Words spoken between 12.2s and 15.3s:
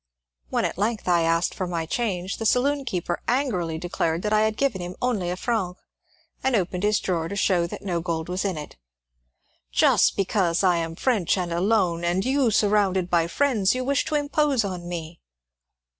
you surrounded by friends, you wish to impose on me